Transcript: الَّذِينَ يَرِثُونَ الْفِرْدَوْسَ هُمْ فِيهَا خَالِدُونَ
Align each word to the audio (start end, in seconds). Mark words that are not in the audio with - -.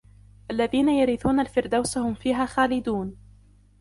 الَّذِينَ 0.51 0.89
يَرِثُونَ 0.89 1.39
الْفِرْدَوْسَ 1.39 1.97
هُمْ 1.97 2.13
فِيهَا 2.13 2.45
خَالِدُونَ 2.45 3.17